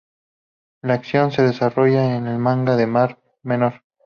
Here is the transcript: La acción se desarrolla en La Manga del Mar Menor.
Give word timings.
La 0.81 0.95
acción 0.95 1.31
se 1.31 1.43
desarrolla 1.43 2.17
en 2.17 2.25
La 2.25 2.35
Manga 2.39 2.75
del 2.75 2.87
Mar 2.87 3.21
Menor. 3.43 3.83